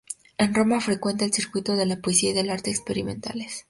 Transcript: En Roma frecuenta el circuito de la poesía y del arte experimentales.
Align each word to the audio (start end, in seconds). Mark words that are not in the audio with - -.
En 0.39 0.55
Roma 0.55 0.81
frecuenta 0.81 1.25
el 1.25 1.31
circuito 1.31 1.75
de 1.75 1.85
la 1.85 1.97
poesía 2.01 2.31
y 2.31 2.33
del 2.33 2.49
arte 2.49 2.71
experimentales. 2.71 3.59